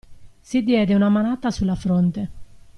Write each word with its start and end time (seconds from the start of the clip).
Si 0.41 0.63
diede 0.63 0.95
una 0.95 1.09
manata 1.09 1.51
sulla 1.51 1.75
fronte. 1.75 2.29